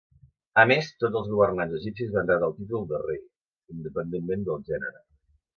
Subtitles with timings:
[0.61, 3.23] A més, tots els governants egipcis van rebre el títol de "rei",
[3.77, 5.07] independentment del gènere.